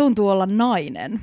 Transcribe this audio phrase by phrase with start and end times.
[0.00, 1.20] tuntuu olla nainen?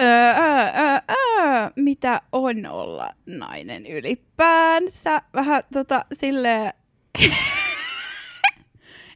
[0.00, 5.22] Öö, öö, öö, mitä on olla nainen ylipäänsä?
[5.34, 6.72] Vähän tota silleen...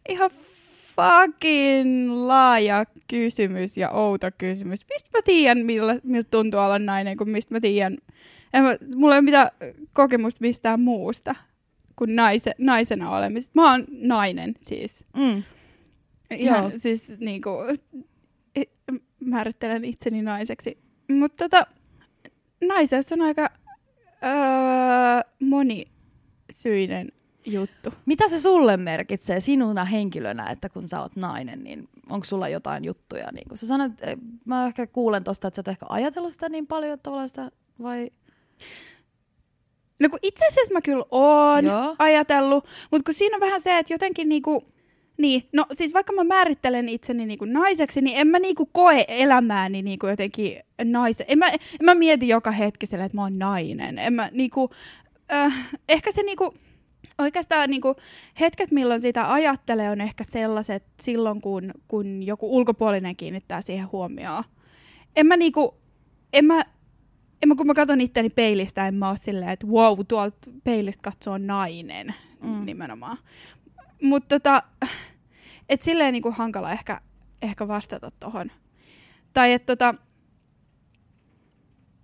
[0.09, 0.31] Ihan
[0.97, 4.87] fucking laaja kysymys ja outo kysymys.
[4.89, 7.99] Mistä mä tiedän, millä, miltä tuntuu olla nainen, kun mistä mä tiedän...
[8.55, 9.49] En mä, mulla ei ole mitään
[9.93, 11.35] kokemusta mistään muusta
[11.97, 13.61] kuin naise, naisena olemisesta.
[13.61, 15.05] Mä oon nainen siis.
[15.17, 15.43] Mm.
[16.31, 16.79] Ihan Joo.
[16.79, 17.51] siis niinku,
[18.57, 20.79] e- määrittelen itseni naiseksi.
[21.11, 21.67] Mutta tota,
[22.69, 23.51] naiseus on aika
[24.25, 27.13] öö, monisyinen
[27.47, 27.91] juttu.
[28.07, 32.85] Mitä se sulle merkitsee sinuna henkilönä, että kun sä oot nainen, niin onko sulla jotain
[32.85, 33.33] juttuja?
[33.33, 36.49] Niin kun sä sanoit, eh, mä ehkä kuulen tosta, että sä et ehkä ajatellut sitä
[36.49, 37.51] niin paljon tavallaan sitä,
[37.83, 38.11] vai?
[40.01, 41.97] No kun itse asiassa mä kyllä oon Joo.
[41.99, 44.65] ajatellut, mutta kun siinä on vähän se, että jotenkin niinku,
[45.17, 49.83] niin, no siis vaikka mä määrittelen itseni niinku naiseksi, niin en mä niinku koe elämääni
[49.83, 51.27] niinku jotenkin naisen.
[51.29, 53.99] En mä, en mä mieti joka hetki sille, että mä oon nainen.
[53.99, 54.71] En mä niinku,
[55.33, 56.55] äh, ehkä se niinku,
[57.19, 57.97] oikeastaan niinku
[58.41, 64.45] hetket, milloin sitä ajattelee, on ehkä sellaiset silloin, kun, kun joku ulkopuolinen kiinnittää siihen huomioon.
[65.17, 65.75] En mä niinku,
[66.33, 66.63] en mä,
[67.43, 71.03] en mä, kun mä katson itteni peilistä, en mä oo silleen, että wow, tuolta peilistä
[71.03, 72.65] katsoo nainen mm.
[72.65, 73.19] nimenomaan.
[74.03, 74.63] Mutta tota,
[75.69, 77.01] et silleen niinku hankala ehkä,
[77.43, 78.51] ehkä vastata tohon.
[79.33, 79.95] Tai että tota,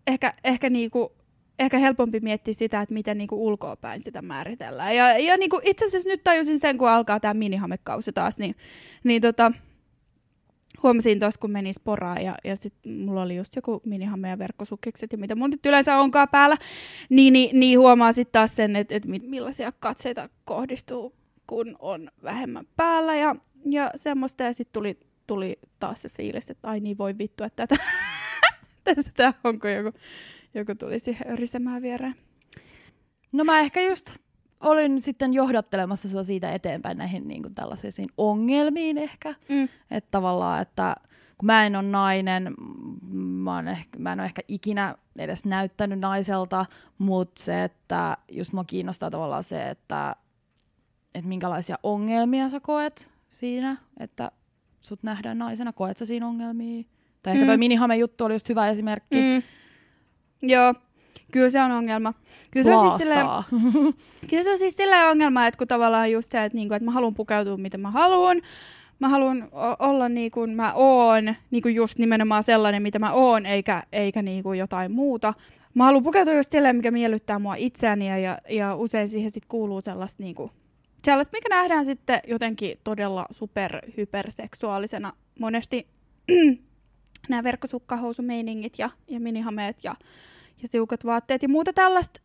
[0.07, 1.13] ehkä, ehkä niinku,
[1.59, 4.97] ehkä helpompi miettiä sitä, että miten niinku ulkoapäin sitä määritellään.
[4.97, 8.55] Ja, ja niinku itse asiassa nyt tajusin sen, kun alkaa tämä minihamekausi taas, niin,
[9.05, 9.53] niin tota,
[10.83, 15.13] huomasin tuossa, kun meni sporaan ja, ja sit mulla oli just joku minihame ja verkkosukkikset
[15.13, 16.57] ja mitä mun nyt yleensä onkaan päällä,
[17.09, 21.15] niin, niin, niin huomaa sitten taas sen, että et mi- millaisia katseita kohdistuu,
[21.51, 24.43] kun on vähemmän päällä ja, ja semmoista.
[24.43, 27.83] Ja sitten tuli, tuli taas se fiilis, että ai niin voi vittu, että tätä,
[29.05, 29.99] tätä onko joku,
[30.55, 32.15] joku tulisi örisemään viereen.
[33.33, 34.17] No mä ehkä just
[34.61, 39.35] olin sitten johdattelemassa sua siitä eteenpäin näihin niin kuin tällaisiin ongelmiin ehkä.
[39.49, 39.69] Mm.
[39.91, 40.97] Että tavallaan, että
[41.39, 42.55] kun mä en ole nainen,
[43.13, 46.67] mä, oon ehkä, mä en ole ehkä ikinä edes näyttänyt naiselta,
[46.99, 50.17] mutta se, että just mua kiinnostaa tavallaan se, että,
[51.15, 54.31] että minkälaisia ongelmia sä koet siinä, että
[54.81, 56.85] sut nähdään naisena, koet sä siinä ongelmia?
[57.23, 57.61] Tai ehkä toi Mm.
[57.61, 59.17] minihame juttu oli just hyvä esimerkki.
[59.17, 59.43] Mm.
[60.49, 60.75] Joo,
[61.33, 62.15] kyllä se on ongelma.
[62.51, 63.27] Kyllä se, on siis silleen,
[64.31, 66.91] kyllä se on siis silleen ongelma, että kun tavallaan just se, että, niinku, että mä
[66.91, 68.41] haluan pukeutua miten mä haluan,
[68.99, 73.47] mä haluan olla niin kuin mä oon, niin kuin just nimenomaan sellainen, mitä mä oon,
[73.47, 75.35] eikä, eikä niin kuin jotain muuta.
[75.75, 79.47] Mä haluan pukeutua just silleen, mikä miellyttää mua itseäni ja, ja, ja usein siihen sit
[79.47, 80.51] kuuluu sellaista, niin kuin,
[81.05, 85.87] sellaista, mikä nähdään sitten jotenkin todella super hyperseksuaalisena monesti
[87.29, 89.95] nämä verkkosukkahousumeiningit ja, ja minihameet ja,
[90.63, 92.21] ja tiukat vaatteet ja muuta tällaista.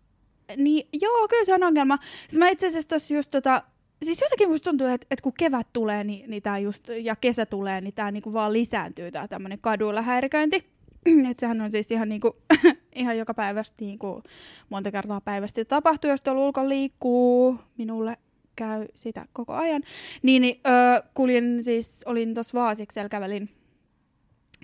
[0.57, 1.97] Niin joo, kyllä se on ongelma.
[2.21, 3.63] Sitten mä itse asiassa tossa just tota,
[4.03, 7.45] siis jotenkin musta tuntuu, että, että kun kevät tulee niin, niin tää just, ja kesä
[7.45, 10.75] tulee, niin tää niinku vaan lisääntyy tää tämmönen kaduilla häiriköinti.
[11.31, 12.37] että sehän on siis ihan, niinku,
[12.95, 14.23] ihan joka päivästä niinku,
[14.69, 17.59] monta kertaa päivästä tapahtuu, jos tuolla ulkona liikkuu.
[17.77, 18.17] Minulle
[18.55, 19.83] käy sitä koko ajan.
[20.23, 23.49] Niin, niin öö, kuljin siis, olin tuossa Vaasiksella, kävelin,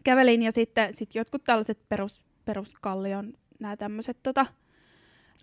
[0.03, 4.45] kävelin ja sitten sit jotkut tällaiset perus, peruskallion nämä tämmöiset tota,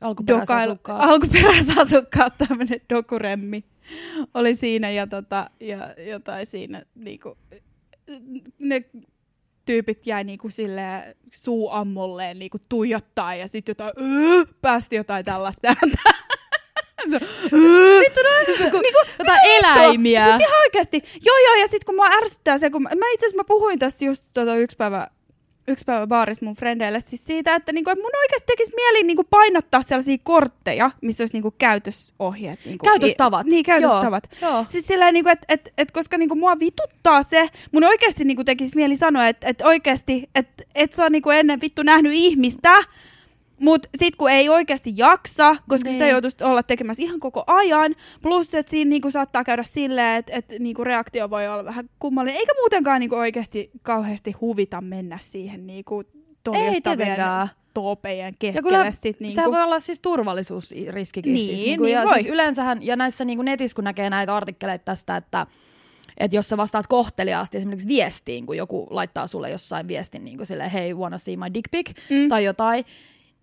[0.01, 1.03] Alkuperäisasukkaat.
[1.11, 3.65] alkuperäisasukkaat, tämmöinen dokuremmi
[4.35, 7.39] oli siinä ja, tota, ja jotain siinä niinku,
[8.61, 8.85] ne
[9.65, 15.69] tyypit jäi niinku silleen suu ammolleen niinku tuijottaa ja sitten jotain öö, päästi jotain tällaista
[15.69, 15.99] ääntä.
[17.19, 17.20] Se-
[17.52, 18.00] öö,
[18.82, 20.25] niinku, Jotain eläimiä.
[20.25, 21.02] Siis ihan oikeasti.
[21.22, 23.78] Joo, joo, ja sitten kun mua ärsyttää se, kun mä, mä itse asiassa mä puhuin
[23.78, 25.06] tästä just tota yksi päivä,
[25.69, 29.25] yksi päivä baarissa mun frendeille siis siitä, että, niinku, että mun oikeasti tekisi mieli niinku
[29.25, 32.60] painottaa sellaisia kortteja, missä olisi niinku käytösohjeet.
[32.64, 33.46] Niinku, Käytöstavat.
[33.46, 34.25] I, niin, käytöstavat.
[34.43, 34.50] Joo.
[34.52, 34.64] Joo.
[34.69, 38.76] Siis silleen, niinku, että et, et, koska niinku, mua vituttaa se, mun oikeasti niinku, tekisi
[38.76, 42.82] mieli sanoa, että et oikeasti, että et sä oot niinku, ennen vittu nähnyt ihmistä,
[43.60, 46.12] Mut sit kun ei oikeasti jaksa, koska sitä Niin.
[46.12, 50.52] joutuisi olla tekemässä ihan koko ajan, plus että siinä niinku saattaa käydä silleen, että et,
[50.58, 56.02] niinku reaktio voi olla vähän kummallinen, eikä muutenkaan niinku oikeasti kauheasti huvita mennä siihen niinku
[56.52, 57.49] tietenkään.
[57.75, 58.69] toopejen Ja keskelle.
[58.78, 59.34] kyllä sit, niinku.
[59.34, 61.34] sehän voi olla siis turvallisuusriskikin.
[61.34, 62.14] Niin, siis, niinku, niin ja voi.
[62.14, 65.46] siis yleensähän, ja näissä niinku netissä kun näkee näitä artikkeleita tästä, että
[66.16, 70.46] että jos sä vastaat kohteliaasti esimerkiksi viestiin, kun joku laittaa sulle jossain viestin niin kuin
[70.46, 72.28] silleen, hey, wanna see my dick pic, Mm.
[72.28, 72.84] tai jotain,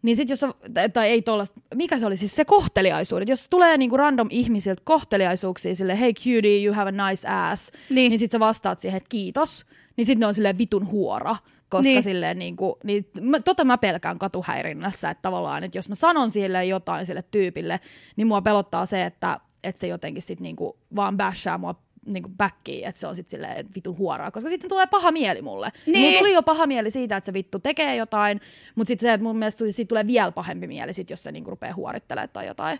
[0.05, 0.53] Niin sit jos, on,
[0.93, 3.29] tai ei tollasta, mikä se oli, siis se kohteliaisuudet.
[3.29, 8.09] Jos tulee niinku random ihmisiltä kohteliaisuuksia sille, hey cutie, you have a nice ass, Niin.
[8.09, 9.65] niin sit sä vastaat siihen, että kiitos,
[9.97, 11.35] niin sit ne on silleen vitun huora.
[11.69, 11.93] Koska Niin.
[11.93, 12.03] niin.
[12.03, 16.65] silleen niinku, niin mä, tota mä pelkään katuhäirinnässä, että tavallaan, että jos mä sanon sille
[16.65, 17.79] jotain sille tyypille,
[18.15, 21.75] niin mua pelottaa se, että, että se jotenkin sit niinku vaan bashaa mua
[22.05, 25.41] niinku backiin, että se on sitten silleen että vitun huoraa, koska sitten tulee paha mieli
[25.41, 25.71] mulle.
[25.85, 25.93] Niin.
[25.93, 26.05] Niin.
[26.05, 28.41] Mulla tuli jo paha mieli siitä, että se vittu tekee jotain,
[28.75, 31.49] mutta sitten se, että mun mielestä siitä tulee vielä pahempi mieli, sit, jos se niinku
[31.49, 32.79] rupeaa huorittelemaan tai jotain.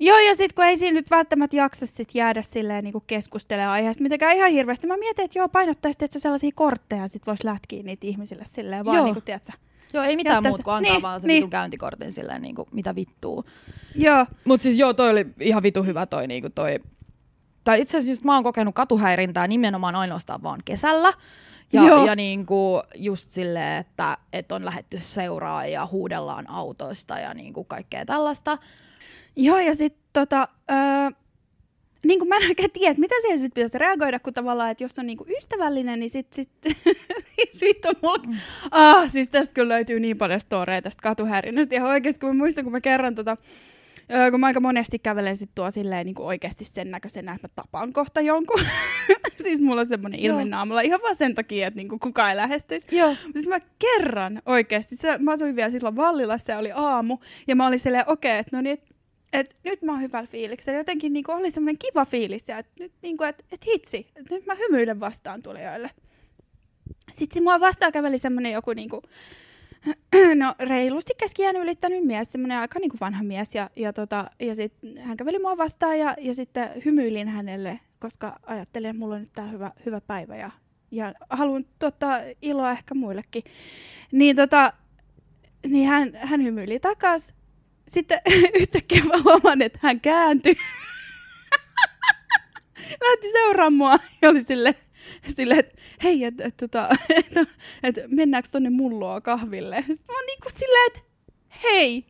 [0.00, 4.02] Joo, ja sit kun ei siinä nyt välttämättä jaksa sit jäädä silleen niinku keskustelemaan aiheesta
[4.02, 4.86] mitenkään ihan hirveästi.
[4.86, 8.96] Mä mietin, että joo, painottaisi että sellaisia kortteja, sit vois lätkiä niitä ihmisille silleen vaan
[8.96, 9.04] Joo.
[9.04, 9.52] niinku, tiedätkö?
[9.92, 11.36] Joo, ei mitään muuta kuin antaa niin, vaan se niin.
[11.36, 13.44] vitun käyntikortin silleen, niinku, mitä vittuu.
[13.94, 16.80] Joo, Mut siis joo, toi oli ihan vitu hyvä toi, niinku toi.
[17.64, 21.12] Tai itse asiassa just mä oon kokenut katuhäirintää nimenomaan ainoastaan vaan kesällä.
[21.72, 22.06] Ja, Joo.
[22.06, 28.04] ja niinku just silleen, että, että on lähetty seuraa ja huudellaan autoista ja niinku kaikkea
[28.04, 28.58] tällaista.
[29.36, 31.10] Joo, ja sitten tota, öö,
[32.06, 34.84] niin kuin mä en oikein tiedä, että mitä siihen sitten pitäisi reagoida, kun tavallaan, että
[34.84, 36.50] jos on niinku ystävällinen, niin sitten sit,
[37.42, 38.24] siis vittu mulla...
[38.26, 38.34] Mm.
[38.70, 41.74] Ah, siis tästä kyllä löytyy niin paljon storeja tästä katuhäirinnästä.
[41.74, 43.36] Ja oikeasti, kun mä muistan, kun mä kerran tota,
[44.14, 47.52] öö, kun mä aika monesti kävelen sit tuo silleen niin oikeasti sen näköisenä, että mä
[47.56, 48.60] tapaan kohta jonkun.
[49.42, 52.96] siis mulla on semmoinen ilme naamalla ihan vaan sen takia, että niinku kukaan ei lähestyisi.
[52.96, 53.16] Joo.
[53.32, 57.66] Siis mä kerran oikeasti, se, mä asuin vielä silloin Vallilassa ja oli aamu, ja mä
[57.66, 58.82] olin silleen, okei, okay, että no niin, et,
[59.32, 60.78] et, nyt mä oon hyvällä fiiliksellä.
[60.78, 64.46] Jotenkin niinku oli semmoinen kiva fiilis, ja että nyt niinku, et, et hitsi, et nyt
[64.46, 65.90] mä hymyilen vastaan tulijoille.
[67.12, 69.02] Sitten mua vastaan käveli semmoinen joku niinku,
[70.34, 74.72] no reilusti keskiään ylittänyt mies, semmoinen aika niinku vanha mies, ja, ja, tota, ja sit
[75.00, 79.32] hän käveli mua vastaan, ja, ja sitten hymyilin hänelle, koska ajattelin, että mulla on nyt
[79.32, 80.50] tää hyvä, hyvä päivä, ja,
[80.90, 83.42] ja haluan tuottaa iloa ehkä muillekin.
[84.12, 84.72] Niin, tota,
[85.66, 87.34] niin hän, hän hymyili takas.
[87.88, 88.20] Sitten
[88.60, 90.54] yhtäkkiä mä huomaan, että hän kääntyi.
[93.02, 94.74] Lähti seuraamaan mua ja oli sille,
[95.36, 96.88] sille että hei, että et, tota,
[97.18, 97.26] et,
[97.82, 99.76] et, mennäänkö tonne mulloa kahville.
[99.76, 101.00] Sitten mä oon niinku silleen, että
[101.62, 102.06] hei,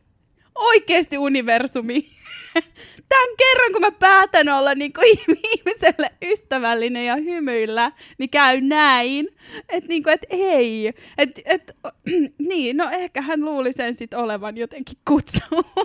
[0.55, 2.09] oikeesti universumi.
[3.09, 5.01] Tämän kerran, kun mä päätän olla niinku
[5.53, 9.27] ihmiselle ystävällinen ja hymyillä, niin käy näin.
[9.69, 10.93] Että niinku, et hei.
[11.17, 11.77] Et, et,
[12.49, 15.39] niin, no ehkä hän luuli sen sit olevan jotenkin kutsu.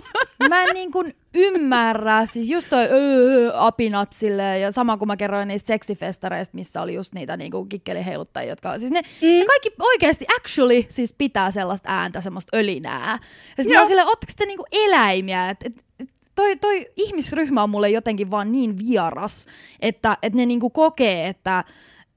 [0.49, 5.17] Mä en niin kuin ymmärrä, siis just toi öö, apinat silleen, ja sama kuin mä
[5.17, 9.27] kerroin niistä seksifestareista, missä oli just niitä niin kuin kikkeliheiluttajia, jotka siis ne, mm.
[9.27, 13.19] ne kaikki oikeasti actually siis pitää sellaista ääntä, semmoista ölinää.
[13.57, 17.69] Ja sitten mä silleen, ootteko te niinku eläimiä, että et, et, toi, toi ihmisryhmä on
[17.69, 19.45] mulle jotenkin vaan niin vieras,
[19.79, 21.63] että et ne niinku kokee, että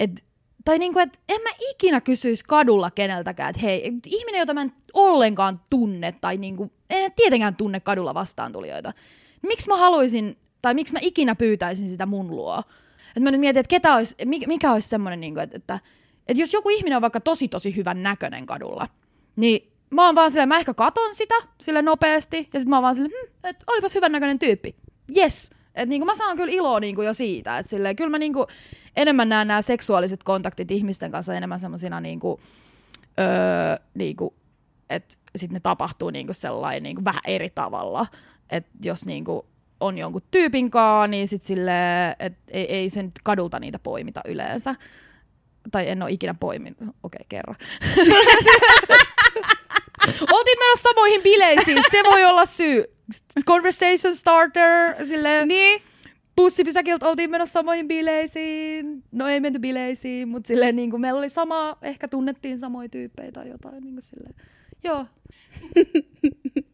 [0.00, 0.24] et,
[0.64, 4.72] tai niinku, että en mä ikinä kysyisi kadulla keneltäkään, että hei, ihminen, jota mä en
[4.92, 8.92] ollenkaan tunne, tai niinku, en tietenkään tunne kadulla vastaantulijoita.
[9.42, 12.62] Miksi mä haluaisin, tai miksi mä ikinä pyytäisin sitä mun luo?
[13.16, 15.80] Et mä nyt mietin, että ketä olisi, mikä, mikä olisi semmoinen, niinku, että, että,
[16.28, 18.88] että jos joku ihminen on vaikka tosi tosi hyvän näköinen kadulla,
[19.36, 22.82] niin mä oon vaan silleen, mä ehkä katon sitä sille nopeasti, ja sitten mä oon
[22.82, 24.76] vaan silleen, hm, että olipas hyvän näköinen tyyppi.
[25.16, 25.50] Yes.
[25.74, 28.46] Et niinku mä saan kyllä iloa niinku jo siitä, että silleen, kyllä mä niinku
[28.96, 32.40] enemmän näen nämä seksuaaliset kontaktit ihmisten kanssa enemmän semmosina niinku,
[33.20, 33.26] öö,
[33.94, 34.34] niinku,
[34.90, 38.06] että sitten ne tapahtuu niinku sellainen niinku vähän eri tavalla.
[38.50, 39.46] Että jos niinku
[39.80, 41.72] on jonkun tyypin kaa, niin sit sille,
[42.18, 44.74] et ei, ei se nyt kadulta niitä poimita yleensä.
[45.70, 46.78] Tai en ole ikinä poiminut.
[46.80, 47.54] Okei, okay, kerro.
[50.32, 52.91] Oltiin menossa samoihin bileisiin, se voi olla syy.
[53.46, 55.82] Conversation starter, silleen, niin.
[56.36, 59.04] bussipysäkiltä oltiin menossa samoihin bileisiin.
[59.12, 63.32] No ei menty bileisiin, mutta silleen niin kuin meillä oli sama, ehkä tunnettiin samoja tyyppejä
[63.32, 63.82] tai jotain.
[63.82, 64.34] Niin kuin silleen.
[64.84, 65.06] Joo.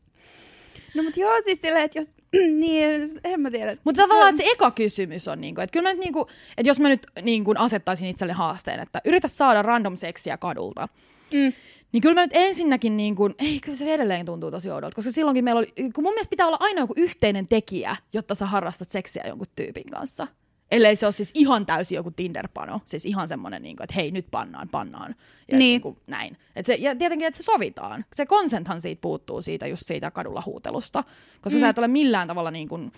[0.94, 2.12] No mut joo, siis silleen, että jos...
[2.60, 3.76] niin, en mä tiedä.
[3.84, 6.80] Mutta tavallaan että se eka kysymys on, niinku, että kyllä mä nyt, niinku, että jos
[6.80, 10.88] mä nyt niinku, asettaisin itselle haasteen, että yritä saada random seksiä kadulta,
[11.32, 11.52] Mm.
[11.92, 15.12] Niin kyllä mä nyt ensinnäkin, niin kuin, ei kyllä se edelleen tuntuu tosi oudolta, koska
[15.12, 18.90] silloinkin meillä oli, kun mun mielestä pitää olla aina joku yhteinen tekijä, jotta sä harrastat
[18.90, 20.26] seksiä jonkun tyypin kanssa.
[20.70, 24.10] Ellei se ole siis ihan täysin joku Tinder-pano, siis ihan semmoinen, niin kuin, että hei
[24.10, 25.14] nyt pannaan, pannaan.
[25.48, 25.58] Ja Niin.
[25.58, 26.36] niin kuin, näin.
[26.56, 28.04] Et se, ja tietenkin, että se sovitaan.
[28.12, 31.04] Se consenthan siitä puuttuu siitä just siitä kadulla huutelusta,
[31.40, 31.60] koska mm.
[31.60, 32.92] sä et ole millään tavalla niin kuin,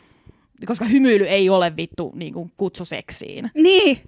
[0.66, 3.50] koska hymyily ei ole vittu niin kuin kutsu seksiin.
[3.54, 4.00] Niin.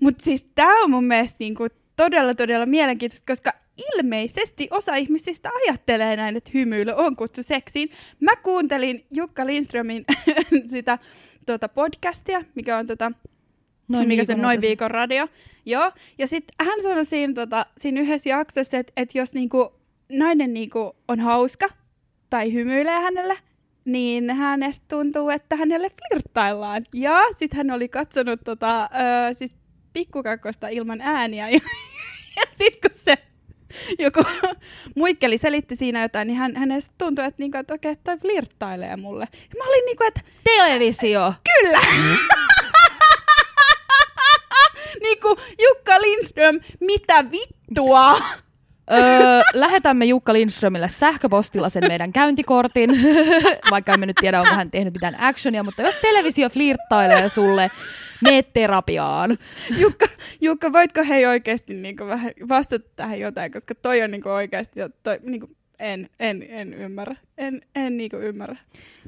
[0.00, 3.52] Mutta siis tämä on mun mielestä niinku todella, todella mielenkiintoista, koska
[3.94, 7.88] ilmeisesti osa ihmisistä ajattelee näin, että hymyily on kutsu seksiin.
[8.20, 10.04] Mä kuuntelin Jukka Lindströmin
[10.66, 10.98] sitä
[11.46, 13.12] tota podcastia, mikä on tota,
[13.88, 15.28] Noin mikä se Noin viikon radio.
[15.66, 19.72] Joo, ja sitten hän sanoi siinä, tota, siinä yhdessä jaksossa, että, että jos niinku
[20.08, 21.68] nainen niinku on hauska
[22.30, 23.38] tai hymyilee hänelle,
[23.84, 26.84] niin hänestä tuntuu, että hänelle flirttaillaan.
[26.94, 29.56] Ja sitten hän oli katsonut tota, ö, siis
[29.94, 31.48] pikkukakkosta ilman ääniä.
[32.36, 33.18] Ja, ja sitten kun se
[33.98, 34.22] joku
[34.96, 38.96] muikkeli selitti siinä jotain, niin hän, hänestä tuntui, että, niinku, että okei, okay, toi flirttailee
[38.96, 39.28] mulle.
[39.32, 41.34] Ja mä olin niinku, että Televisio.
[41.44, 41.80] kyllä!
[45.04, 48.20] niinku Jukka Lindström, mitä vittua?
[48.92, 52.90] Öö, lähetämme Jukka Lindströmille sähköpostilla sen meidän käyntikortin,
[53.70, 57.70] vaikka emme nyt tiedä, onko hän tehnyt mitään actionia, mutta jos televisio flirttailee sulle,
[58.20, 59.38] mene terapiaan.
[59.78, 60.06] Jukka,
[60.40, 65.18] Jukka, voitko hei oikeasti niinku vähän vastata tähän jotain, koska toi on niinku oikeasti, toi,
[65.22, 65.48] niinku,
[65.78, 67.16] en, en, en ymmärrä.
[67.38, 68.56] En, en niinku ymmärrä.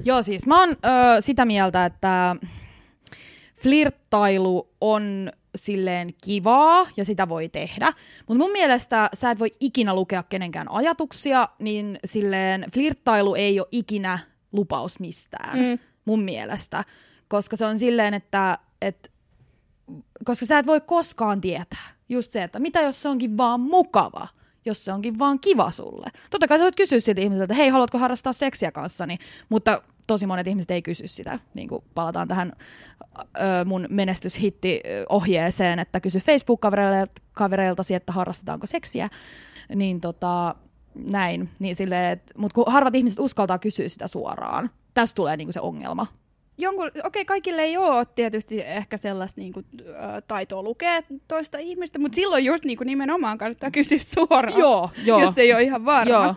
[0.05, 2.35] Joo, siis mä oon öö, sitä mieltä, että
[3.61, 7.93] flirttailu on silleen kivaa ja sitä voi tehdä,
[8.27, 13.67] mutta mun mielestä sä et voi ikinä lukea kenenkään ajatuksia, niin silleen flirttailu ei ole
[13.71, 14.19] ikinä
[14.51, 15.79] lupaus mistään, Mm.
[16.05, 16.83] mun mielestä,
[17.27, 19.11] koska se on silleen, että et,
[20.25, 24.27] koska sä et voi koskaan tietää just se, että mitä jos se onkin vaan mukava,
[24.65, 26.09] jos se onkin vaan kiva sulle.
[26.29, 29.17] Totta kai sä voit kysyä siltä ihmiseltä, että hei, haluatko harrastaa seksiä kanssani,
[29.49, 31.39] mutta tosi monet ihmiset ei kysy sitä.
[31.53, 32.53] Niin kuin palataan tähän
[33.19, 39.09] ö, mun menestyshitti-ohjeeseen, että kysy Facebook-kavereiltasi, että harrastetaanko seksiä.
[39.75, 40.55] Niin tota,
[40.95, 41.49] näin.
[41.59, 44.69] Niin silleen, mutta kun harvat ihmiset uskaltaa kysyä sitä suoraan.
[44.93, 46.07] Tästä tulee niinku se ongelma.
[46.59, 49.63] Jonkun, okei, kaikille ei ole tietysti ehkä sellaista niinku,
[50.03, 55.21] ä, taitoa lukea toista ihmistä, mutta silloin just niinku, nimenomaan kannattaa kysyä suoraan, Joo, joo.
[55.21, 56.13] jos ei ole ihan varma.
[56.13, 56.35] Joo.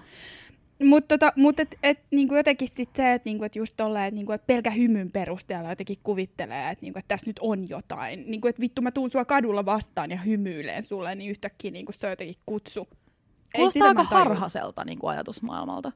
[0.83, 4.15] Mutta tota, mut et, et, niinku jotenkin sit se, että niinku, et just tolleen, että
[4.15, 8.25] niinku, et pelkä hymyn perusteella jotenkin kuvittelee, että niinku, et tässä nyt on jotain.
[8.27, 12.07] Niinku, että vittu mä tuun sua kadulla vastaan ja hymyilen sulle, niin yhtäkkiä niinku, se
[12.07, 12.89] on jotenkin kutsu.
[13.57, 15.93] Kuulostaa aika harhaselta niin kuin ajatusmaailmalta.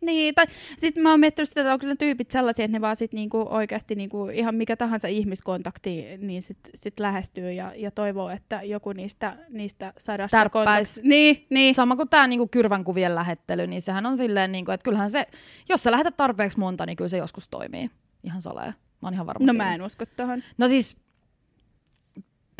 [0.00, 0.46] Niin, tai
[0.78, 3.46] sitten mä oon miettinyt sitä, että onko ne tyypit sellaisia, että ne vaan sit niinku
[3.50, 8.92] oikeasti niinku ihan mikä tahansa ihmiskontakti niin sit, sit lähestyy ja, ja toivoo, että joku
[8.92, 10.96] niistä, niistä sadasta Tärppäis.
[10.98, 11.74] kontakt- Niin, niin.
[11.74, 15.26] Sama kuin tämä niinku kyrvänkuvien lähettely, niin sehän on silleen, niinku, että kyllähän se,
[15.68, 17.90] jos sä lähetät tarpeeksi monta, niin kyllä se joskus toimii.
[18.24, 18.66] Ihan salee.
[18.66, 19.64] Mä oon ihan varma No siitä.
[19.64, 20.42] mä en usko tohon.
[20.58, 20.96] No siis,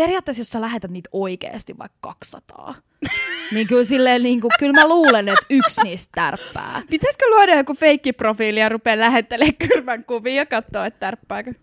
[0.01, 2.75] periaatteessa jos sä lähetät niitä oikeasti vaikka 200,
[3.55, 6.83] niin kyllä silleen, niinku, kyllä mä luulen, että yksi niistä tärppää.
[6.91, 11.55] Pitäisikö luoda joku feikkiprofiili ja rupea lähettelemään kyrvän kuvia ja katsoa, että tärppääkö?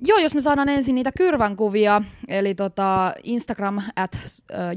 [0.00, 4.18] Joo, jos me saadaan ensin niitä kyrvänkuvia, eli tota Instagram at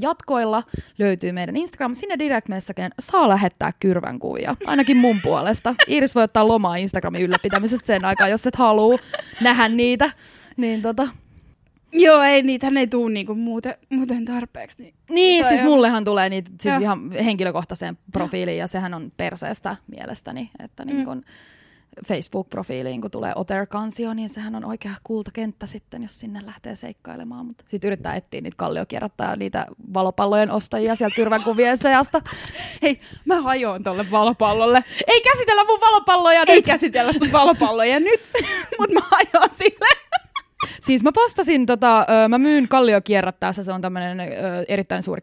[0.01, 0.63] jatkoilla
[0.97, 1.95] löytyy meidän Instagram.
[1.95, 5.75] Sinne direct messageen saa lähettää kyrvänkuvia, ainakin mun puolesta.
[5.87, 8.97] Iris voi ottaa lomaa Instagramin ylläpitämisestä sen aikaa, jos et halua
[9.41, 10.09] nähdä niitä.
[10.57, 11.07] Niin tota.
[11.91, 14.81] Joo, ei niitä ei tuu niinku muuten, muuten tarpeeksi.
[14.83, 14.95] Niin.
[15.09, 19.75] Niin, on siis ihan- mullehan tulee niitä siis ihan henkilökohtaiseen profiiliin, ja sehän on perseestä
[19.87, 21.23] mielestäni, että niin kun
[22.07, 27.45] Facebook-profiiliin, kun tulee Otter-kansio, niin sehän on oikea kultakenttä sitten, jos sinne lähtee seikkailemaan.
[27.45, 32.21] Mutta sitten yrittää etsiä niitä kalliokierrattaa ja niitä valopallojen ostajia sieltä kyrvänkuvien seasta.
[32.81, 34.83] Hei, mä hajoan tolle valopallolle.
[35.07, 36.65] Ei käsitellä mun valopalloja Ei nyt!
[36.65, 38.21] käsitellä sun valopalloja nyt,
[38.79, 40.04] mutta mä hajoan sille.
[40.79, 44.17] Siis mä postasin, tota, mä myyn kalliokierrattaessa, se on tämmöinen
[44.67, 45.21] erittäin suuri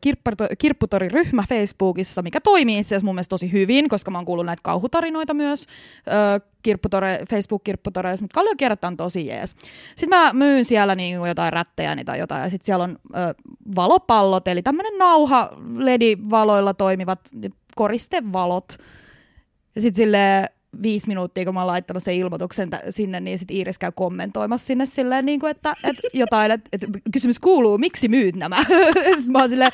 [0.58, 4.60] kirpputoriryhmä Facebookissa, mikä toimii itse asiassa mun mielestä tosi hyvin, koska mä oon kuullut näitä
[4.62, 5.66] kauhutarinoita myös
[6.62, 9.56] kirpputore, Facebook-kirpputoreissa, mutta kalliokierratta on tosi jees.
[9.96, 13.34] Sitten mä myyn siellä niin jotain rättejä tai jotain, ja sitten siellä on ö,
[13.76, 17.20] valopallot, eli tämmöinen nauha LED-valoilla toimivat
[17.74, 18.76] koristevalot.
[19.74, 20.48] Ja sitten sille
[20.82, 24.66] viisi minuuttia, kun mä oon laittanut sen ilmoituksen tä- sinne, niin sitten Iiris käy kommentoimassa
[24.66, 28.64] sinne silleen, niin kuin, että, että jotain, että, että kysymys kuuluu, miksi myyt nämä?
[29.16, 29.72] sitten mä oon silleen,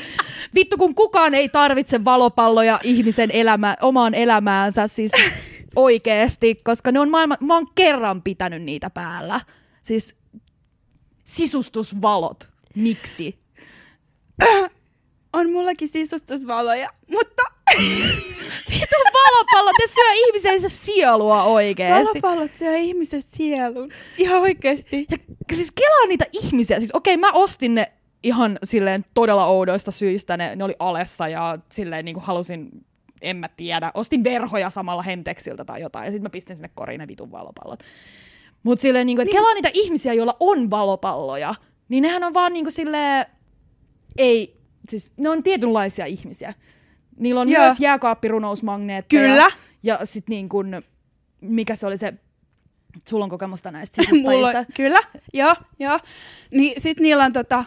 [0.54, 5.12] vittu kun kukaan ei tarvitse valopalloja ihmisen elämä, omaan elämäänsä, siis
[5.76, 9.40] oikeesti, koska ne on maailman, mä oon kerran pitänyt niitä päällä.
[9.82, 10.16] Siis
[11.24, 13.38] sisustusvalot, miksi?
[15.32, 17.42] On mullakin sisustusvaloja, mutta
[18.70, 22.22] Vittu valopallot, ne syö ihmisen sielua oikeesti.
[22.22, 23.92] valopallot syö ihmisen sielun.
[24.18, 25.06] Ihan oikeesti.
[25.50, 26.78] Ja siis kelaa niitä ihmisiä.
[26.78, 27.92] Siis okei, mä ostin ne
[28.22, 30.36] ihan silleen todella oudoista syistä.
[30.36, 32.70] Ne, ne oli alessa ja silleen niin kuin halusin,
[33.22, 36.04] en mä tiedä, ostin verhoja samalla Hemtexiltä tai jotain.
[36.04, 37.82] Ja sitten mä pistin sinne koriin ne vitun valopallot.
[38.62, 41.54] Mutta silleen, niin kuin, että kelaa niitä ihmisiä, joilla on valopalloja.
[41.88, 43.26] Niin nehän on vaan niin kuin silleen,
[44.18, 44.57] ei,
[44.90, 46.54] siis ne on tietynlaisia ihmisiä.
[47.18, 47.64] Niillä on Joo.
[47.64, 49.22] myös jääkaappirunousmagneetteja.
[49.28, 49.50] Kyllä.
[49.82, 50.82] Ja sit niin kuin,
[51.40, 52.12] mikä se oli se,
[53.08, 54.64] sulla on kokemusta näistä sisustajista.
[54.74, 55.00] kyllä,
[55.34, 55.98] joo, joo.
[56.50, 57.64] Niin sit niillä on tota,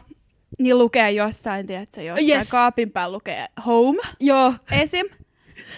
[0.60, 2.52] niin lukee jossain, tiedätkö, jossain Yes.
[2.52, 5.06] kaapin päällä lukee home Joo, esim.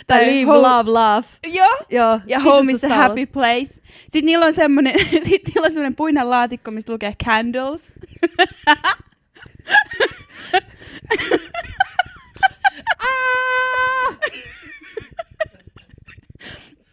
[0.07, 1.27] Tai Tai Leave, ho- Love, Love.
[1.53, 1.77] Joo.
[1.89, 3.73] Joo, Ja home is a happy place.
[4.01, 4.93] Sitten niillä on semmonen,
[5.29, 7.93] sit niillä on semmonen puinen laatikko, missä lukee candles.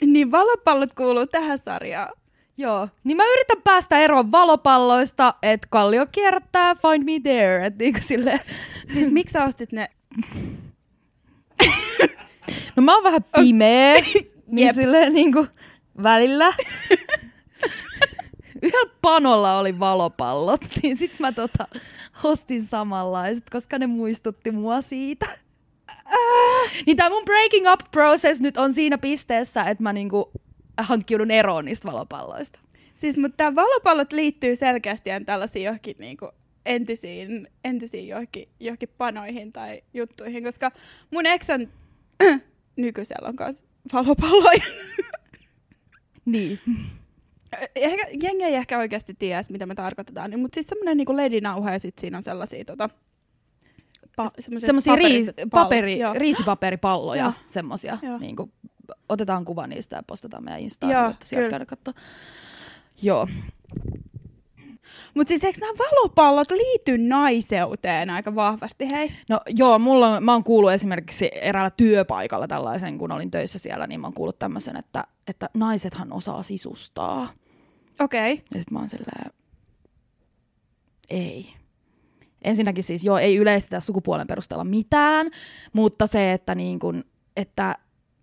[0.07, 2.13] Niin valopallot kuuluu tähän sarjaan.
[2.57, 8.01] Joo, niin mä yritän päästä eroon valopalloista, että Kallio kierrättää Find Me There, että niinku
[8.03, 8.41] silleen,
[8.93, 9.89] Siis miksi sä ostit ne?
[12.77, 13.95] no mä oon vähän pimeä,
[14.47, 14.75] niin Jep.
[14.75, 15.47] silleen niinku
[16.03, 16.53] välillä.
[18.63, 21.67] Yhdellä panolla oli valopallot, niin sit mä tota
[22.25, 25.27] ostin samanlaiset, koska ne muistutti mua siitä.
[26.87, 30.31] Niin tää mun breaking up process nyt on siinä pisteessä, että mä niinku
[30.79, 32.61] hankkiudun eroon niistä valopalloista.
[32.95, 36.31] Siis, mutta tää valopallot liittyy selkeästi tällaisiin johonkin niinku
[36.67, 40.71] entisiin, entisiin johonkin, johonkin panoihin tai juttuihin, koska
[41.11, 41.69] mun eksän
[42.77, 44.65] nykyisellä on kanssa valopalloja.
[46.25, 46.59] Niin.
[47.75, 51.73] Ehkä, jengi ei ehkä oikeasti tiedä, mitä me tarkoitetaan, niin, mutta siis semmoinen niinku ledinauha
[51.73, 52.91] ja sitten siinä on sellaisia tota,
[54.23, 56.15] pa- Semmoisia riis, paperi, Joo.
[56.15, 57.33] riisipaperipalloja, Joo.
[57.47, 57.99] semmosia.
[58.03, 58.19] Joo.
[58.19, 58.53] Niin kuin,
[59.09, 61.95] otetaan kuva niistä ja postataan meidän Instaan, Joo, jotta sieltä käydä katsoa.
[63.03, 63.29] Joo.
[65.15, 69.13] Mutta siis eikö nämä valopallot liity naiseuteen aika vahvasti, hei?
[69.29, 73.87] No joo, mulla on, mä oon kuullut esimerkiksi eräällä työpaikalla tällaisen, kun olin töissä siellä,
[73.87, 77.29] niin mä oon kuullut tämmöisen, että, että naisethan osaa sisustaa.
[78.01, 78.33] Okei.
[78.33, 78.45] Okay.
[78.55, 79.31] Ja sit mä oon silleen,
[81.11, 81.53] ei.
[82.43, 85.31] Ensinnäkin siis joo, ei yleistetä sukupuolen perusteella mitään,
[85.73, 87.05] mutta se, että niin kun,
[87.37, 87.77] että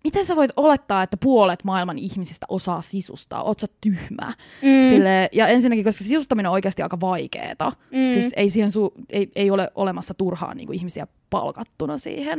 [0.04, 3.42] miten sä voit olettaa, että puolet maailman ihmisistä osaa sisustaa?
[3.42, 4.32] Oot sä tyhmä?
[4.62, 4.88] Mm.
[4.88, 7.72] Sille, ja ensinnäkin, koska sisustaminen on oikeasti aika vaikeeta.
[7.92, 8.12] Mm.
[8.12, 12.38] Siis ei, siihen su, ei, ei ole olemassa turhaan niin kuin ihmisiä palkattuna siihen.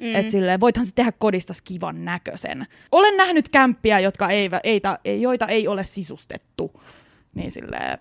[0.00, 0.14] Mm.
[0.14, 2.66] Et silleen, voithan se tehdä kodista kivan näköisen.
[2.92, 6.80] Olen nähnyt kämppiä, jotka ei, ei, ei, joita ei ole sisustettu.
[7.34, 7.98] Niin silleen,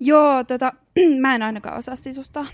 [0.00, 0.72] Joo, tota,
[1.20, 2.46] mä en ainakaan osaa sisustaa.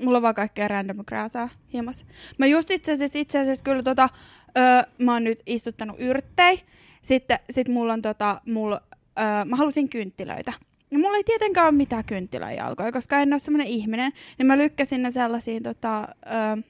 [0.00, 2.06] Mulla on vaan kaikkea random krääsää hiemas.
[2.38, 4.08] Mä just itse asiassa, itse asiassa kyllä tota,
[4.58, 6.62] öö, mä oon nyt istuttanut yrttei.
[7.02, 8.82] Sitten sit mulla on tota, mulla,
[9.18, 10.52] öö, mä halusin kynttilöitä.
[10.90, 14.12] Ja mulla ei tietenkään ole mitään kynttiläjalkoja, koska en ole semmoinen ihminen.
[14.38, 16.62] Niin mä lykkäsin ne sellaisiin tota, öö,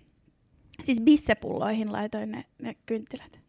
[0.83, 3.41] siis bissepulloihin laitoin ne, ne kynttilät.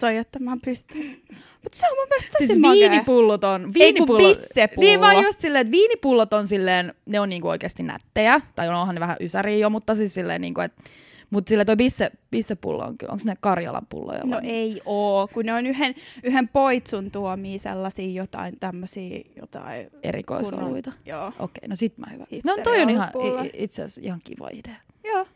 [0.00, 1.22] Soijattamaan pystyyn.
[1.62, 2.90] Mutta se on mun mielestä tosi siis makea.
[2.90, 3.72] viinipullot on...
[3.80, 4.88] Ei kun bissepullo.
[4.88, 8.40] niin vaan just silleen, että viinipullot on silleen, ne on niinku oikeasti nättejä.
[8.56, 10.82] Tai onhan ne vähän ysäriä jo, mutta siis silleen niinku, että
[11.30, 14.30] mutta sille toi bisse, bissepullo on kyllä, onko ne Karjalan pulloja vai?
[14.30, 20.92] No ei oo, kun ne on yhden, yhden poitsun tuomia sellaisia jotain tämmöisiä jotain Erikoisoluita.
[21.06, 22.24] Joo, Okei, no sit mä hyvä.
[22.44, 23.10] No toi on ihan,
[23.52, 24.76] itse asiassa ihan kiva idea.
[25.04, 25.26] joo,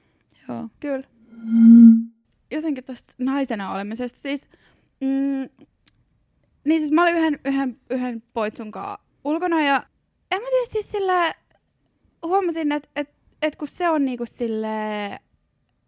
[0.48, 0.68] Joo.
[0.80, 1.04] kyllä.
[2.50, 4.48] Jotenkin tuosta naisena olemisesta, siis,
[5.00, 5.48] mm,
[6.64, 9.84] niin siis mä olin yhden, yhden, yhden poitsun kanssa ulkona ja
[10.30, 11.34] en mä tiedä siis sillä
[12.22, 13.10] huomasin, että et,
[13.42, 14.68] et kun se on niinku sille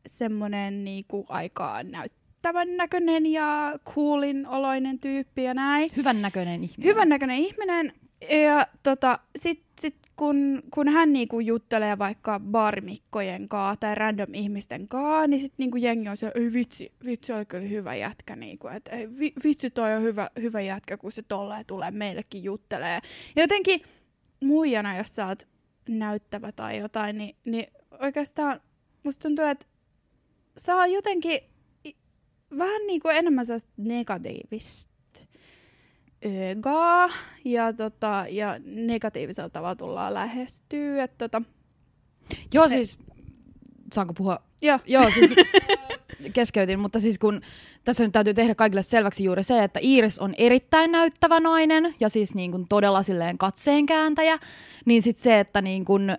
[0.06, 5.90] semmonen niinku aika näyttävän näköinen ja coolin oloinen tyyppi ja näin.
[5.96, 6.84] Hyvän näköinen ihminen.
[6.84, 7.92] Hyvän näköinen ihminen.
[8.30, 14.88] Ja tota, sit, sit kun, kun hän niinku juttelee vaikka baarimikkojen kaa tai random ihmisten
[14.88, 18.36] kaa, niin sit niinku jengi on se, ei vitsi, vitsi oli kyllä hyvä jätkä.
[18.36, 22.44] Niinku, et, ei, vi, vitsi toi on hyvä, hyvä jätkä, kun se tolleen tulee meillekin
[22.44, 22.98] juttelee.
[23.36, 23.80] Ja jotenkin
[24.40, 25.48] muijana, jos sä oot
[25.88, 27.66] näyttävä tai jotain, niin, niin
[28.00, 28.60] oikeastaan
[29.02, 29.66] musta tuntuu, että
[30.56, 31.40] saa jotenkin
[32.58, 34.90] vähän niinku enemmän sellaista negatiivista
[36.50, 37.08] ögaa
[37.44, 41.08] ja, tota, ja negatiivisella tavalla tullaan lähestyä.
[41.08, 41.42] Tota,
[42.54, 42.98] Joo siis,
[43.92, 44.38] saanko puhua?
[44.62, 44.78] joo.
[44.86, 45.30] Joo siis
[46.32, 47.40] keskeytin, mutta siis kun
[47.84, 52.08] tässä nyt täytyy tehdä kaikille selväksi juuri se, että Iiris on erittäin näyttävä nainen ja
[52.08, 54.38] siis niin kuin todella silleen katseenkääntäjä,
[54.84, 56.16] niin sitten se, että niin kuin, öö,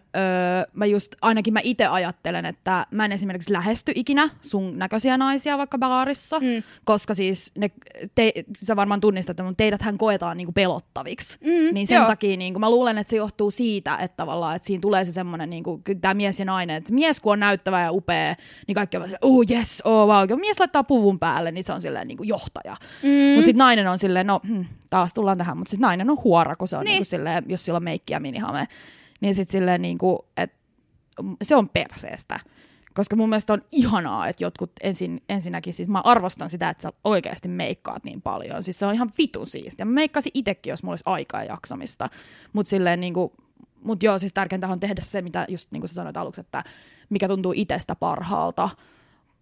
[0.74, 5.58] mä just, ainakin mä itse ajattelen, että mä en esimerkiksi lähesty ikinä sun näköisiä naisia
[5.58, 6.64] vaikka baarissa, Mm.
[6.86, 7.72] koska siis ne,
[8.16, 11.38] te, sä varmaan tunnistat, mutta teidäthän koetaan niin kuin pelottaviksi.
[11.42, 12.08] Mm, Niin sen joo.
[12.08, 15.50] takia niin mä luulen, että se johtuu siitä, että tavallaan, että siinä tulee se semmoinen,
[15.50, 15.64] niin
[16.02, 18.36] tämä mies ja nainen, että mies kun on näyttävä ja upea,
[18.68, 20.28] niin kaikki on se, oh yes, oh wow.
[20.28, 22.78] Kun mies laittaa puvun päälle, niin se on silleen niin kuin johtaja.
[23.04, 23.10] Mm.
[23.10, 26.56] Mutta sitten nainen on silleen, no hmm, taas tullaan tähän, mutta siis nainen on huora,
[26.56, 26.90] kun se on Niin.
[26.92, 26.98] niin.
[26.98, 28.68] Niin silleen, jos sillä on meikki ja minihame,
[29.22, 30.58] niin sitten silleen niin kuin, että
[31.44, 32.40] se on perseestä.
[32.94, 36.94] Koska mun mielestä on ihanaa, että jotkut ensin, ensinnäkin, siis mä arvostan sitä, että sä
[37.04, 38.64] oikeasti meikkaat niin paljon.
[38.64, 39.86] Siis se on ihan vitun siistiä.
[39.86, 42.10] Mä meikkasin itsekin, jos mulla olisi aikaa ja jaksamista.
[42.54, 43.34] Mutta silleen niinku,
[43.84, 46.64] mut joo, siis tärkeintä on tehdä se, mitä just niin kuin sä sanoit aluksi, että
[47.10, 48.70] mikä tuntuu itsestä parhaalta.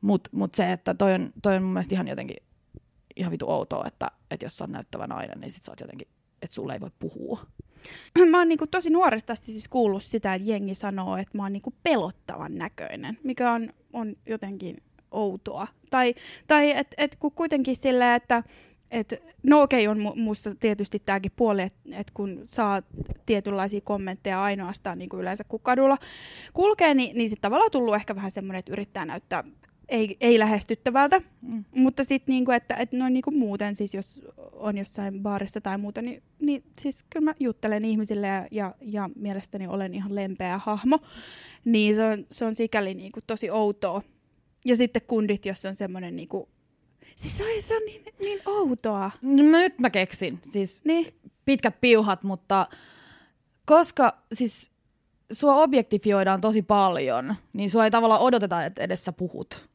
[0.03, 2.37] Mutta mut se, että toi on, toi on mun mielestä ihan jotenkin
[3.15, 6.07] ihan vitu outoa, että, että jos sä oot näyttävä nainen, niin sit sä oot jotenkin,
[6.41, 7.39] että sulle ei voi puhua.
[8.29, 11.53] Mä oon niinku tosi nuoresta asti siis kuullut sitä, että jengi sanoo, että mä oon
[11.53, 14.77] niinku pelottavan näköinen, mikä on, on jotenkin
[15.11, 15.67] outoa.
[15.89, 16.15] Tai,
[16.47, 18.43] tai että et, kun kuitenkin silleen, että
[18.91, 22.81] et, no okei, on mu- musta tietysti tämäkin puoli, että et kun saa
[23.25, 25.97] tietynlaisia kommentteja ainoastaan niin kuin yleensä kun kadulla
[26.53, 29.43] kulkee, niin, niin sitten tavallaan tullut ehkä vähän semmoinen, että yrittää näyttää
[29.89, 31.63] ei, ei lähestyttävältä, mm.
[31.75, 36.01] mutta sitten niinku, että, että noin niinku muuten, siis jos on jossain baarissa tai muuta,
[36.01, 40.99] niin, niin siis kyllä mä juttelen ihmisille ja, ja, ja mielestäni olen ihan lempeä hahmo,
[41.65, 44.01] niin se on, se on sikäli niinku tosi outoa.
[44.65, 46.49] Ja sitten kundit, jos on semmoinen niinku,
[47.15, 49.11] siis se on, se on niin, niin outoa.
[49.21, 51.13] No, mä nyt mä keksin, siis Niin.
[51.45, 52.67] pitkät piuhat, mutta
[53.65, 54.71] koska siis
[55.31, 59.72] sua objektifioidaan tosi paljon, niin sua ei tavallaan odoteta, että edessä puhut.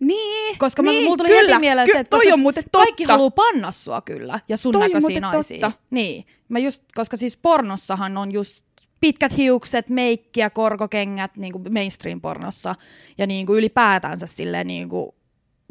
[0.00, 2.64] Niin, Koska niin, mä, mulla tuli kyllä, heti mieleen ky- se, että toi on muuten
[2.72, 3.12] kaikki totta.
[3.12, 5.60] haluaa panna sua kyllä, ja sun Toi näköisiä naisia.
[5.60, 5.72] totta.
[5.90, 6.26] Niin.
[6.48, 8.64] Mä just, koska siis pornossahan on just
[9.00, 12.74] pitkät hiukset, meikkiä, korkokengät niin kuin mainstream-pornossa,
[13.18, 15.10] ja niin kuin ylipäätänsä silleen niin kuin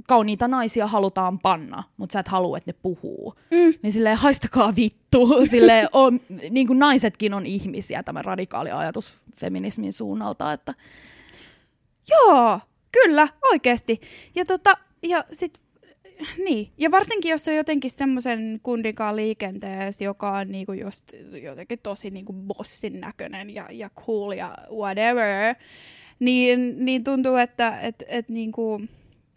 [0.08, 3.34] kauniita naisia halutaan panna, mutta sä et halua, että ne puhuu.
[3.52, 3.74] Mm.
[3.82, 5.28] Niin silleen haistakaa vittu.
[5.52, 10.54] Silleen on, niin kuin naisetkin on ihmisiä, tämä radikaali ajatus feminismin suunnalta.
[10.54, 10.74] Että
[12.10, 12.60] Joo,
[13.04, 14.02] kyllä, oikeasti.
[14.36, 15.62] Ja, tota, ja sit,
[16.46, 16.72] niin.
[16.78, 21.04] Ja varsinkin, jos on jotenkin semmoisen kundinkaan liikenteessä, joka on niinku just
[21.44, 25.56] jotenkin tosi niinku bossin näköinen ja, ja cool ja whatever,
[26.20, 28.82] niin, niin tuntuu, että et, et niinku,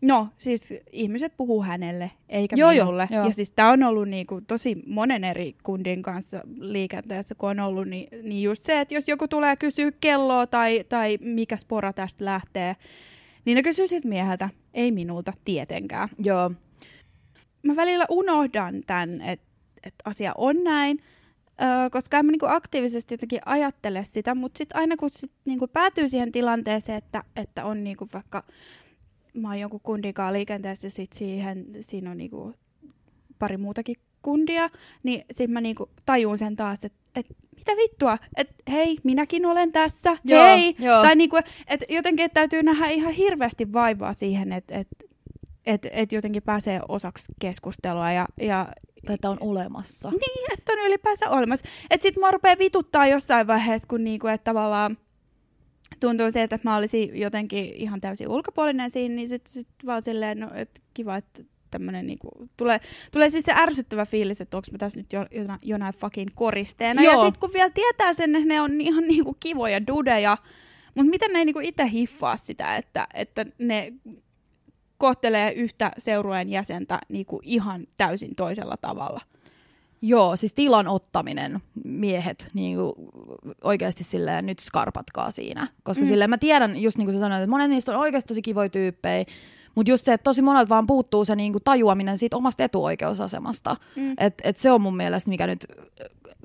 [0.02, 3.08] no siis ihmiset puhuu hänelle, eikä Joo, joo, minulle.
[3.10, 3.24] joo.
[3.24, 7.88] Ja siis tämä on ollut niinku tosi monen eri kundin kanssa liikenteessä, kun on ollut,
[7.88, 12.24] niin, niin just se, että jos joku tulee kysyä kelloa tai, tai mikä spora tästä
[12.24, 12.76] lähtee,
[13.44, 16.08] niin ne kysyy siltä mieheltä, ei minulta tietenkään.
[16.18, 16.50] joo,
[17.62, 19.46] Mä välillä unohdan tämän, että
[19.82, 21.02] et asia on näin,
[21.62, 25.68] öö, koska en mä niinku aktiivisesti jotenkin ajattele sitä, mutta sitten aina kun sit niinku
[25.68, 28.44] päätyy siihen tilanteeseen, että, että on niinku vaikka,
[29.34, 32.54] mä oon jonkun kundinkaan liikenteessä ja sit siihen, siinä on niinku
[33.38, 34.70] pari muutakin kundia,
[35.02, 39.72] niin sitten mä niinku tajun sen taas, että et, mitä vittua, että hei, minäkin olen
[39.72, 40.76] tässä, Joo, hei.
[40.78, 41.02] joo.
[41.02, 44.88] Tai niinku, et jotenkin et täytyy nähdä ihan hirveästi vaivaa siihen, että et,
[45.66, 48.66] et, et jotenkin pääsee osaksi keskustelua ja, ja
[49.06, 50.10] tai että on olemassa.
[50.10, 51.66] niin, että on ylipäänsä olemassa.
[51.90, 54.98] Että sit mua rupeaa vituttaa jossain vaiheessa, kun niinku, että tavallaan
[56.00, 60.40] tuntuu siltä, että mä olisin jotenkin ihan täysin ulkopuolinen siinä, niin sit, sit vaan silleen,
[60.40, 62.80] no, että kiva, että tämmönen niinku, tulee,
[63.12, 67.02] tulee siis se ärsyttävä fiilis, että onko mä tässä nyt jo, jona, jonain fucking koristeena.
[67.02, 67.14] Joo.
[67.14, 70.36] Ja sit kun vielä tietää sen, että ne on ihan niinku kivoja dudeja,
[70.94, 73.92] mutta miten ne ei niinku itse hiffaa sitä, että, että ne
[74.98, 79.20] kohtelee yhtä seurueen jäsentä niinku ihan täysin toisella tavalla.
[80.02, 82.92] Joo, siis tilan ottaminen, miehet, niin kuin
[83.64, 85.68] oikeasti silleen nyt skarpatkaa siinä.
[85.82, 86.08] Koska mm.
[86.08, 88.68] silleen mä tiedän, just niin kuin sä sanoit, että monet niistä on oikeasti tosi kivoja
[88.68, 89.24] tyyppejä,
[89.74, 93.76] mutta just se, että tosi monelta vaan puuttuu se niin kuin tajuaminen siitä omasta etuoikeusasemasta.
[93.96, 94.14] Mm.
[94.18, 95.66] Et, et se on mun mielestä, mikä nyt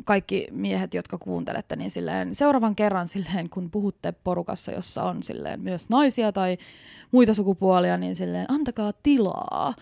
[0.06, 5.60] kaikki miehet, jotka kuuntelette, niin silleen, seuraavan kerran silleen, kun puhutte porukassa, jossa on silleen
[5.62, 6.58] myös naisia tai
[7.12, 9.74] muita sukupuolia, niin silleen antakaa tilaa.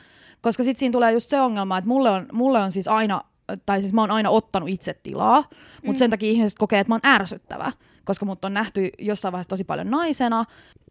[0.41, 3.21] Koska sitten siinä tulee just se ongelma, että mulle on, mulle on siis aina,
[3.65, 5.43] tai siis mä oon aina ottanut itse tilaa,
[5.75, 5.95] mutta Mm.
[5.95, 7.71] sen takia ihmiset kokee, että mä oon ärsyttävä.
[8.05, 10.45] Koska mut on nähty jossain vaiheessa tosi paljon naisena,